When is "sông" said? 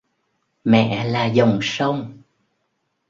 1.61-2.21